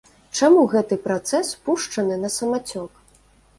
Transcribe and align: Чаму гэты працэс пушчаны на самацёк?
Чаму 0.37 0.63
гэты 0.71 0.97
працэс 1.03 1.53
пушчаны 1.69 2.19
на 2.25 2.33
самацёк? 2.39 2.91